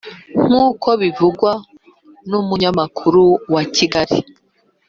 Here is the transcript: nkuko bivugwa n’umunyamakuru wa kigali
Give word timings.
nkuko 0.45 0.89
bivugwa 1.01 1.51
n’umunyamakuru 2.29 3.23
wa 3.53 3.63
kigali 3.75 4.19